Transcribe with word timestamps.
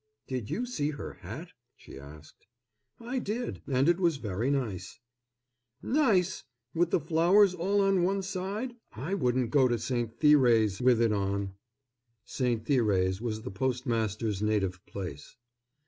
"Did 0.27 0.49
you 0.49 0.65
see 0.65 0.89
her 0.89 1.13
hat?" 1.21 1.49
she 1.75 1.99
asked. 1.99 2.47
"I 2.99 3.19
did, 3.19 3.61
and 3.67 3.87
it 3.87 3.99
was 3.99 4.17
very 4.17 4.49
nice." 4.49 4.97
"Nice! 5.83 6.43
with 6.73 6.89
the 6.89 6.99
flowers 6.99 7.53
all 7.53 7.81
on 7.81 8.01
one 8.01 8.23
side? 8.23 8.73
I 8.93 9.13
wouldn't 9.13 9.51
go 9.51 9.67
to 9.67 9.77
St. 9.77 10.19
Thérèse 10.19 10.81
with 10.81 11.03
it 11.03 11.11
on." 11.13 11.53
St. 12.25 12.65
Thérèse 12.65 13.21
was 13.21 13.43
the 13.43 13.51
postmaster's 13.51 14.41
native 14.41 14.83
place. 14.87 15.35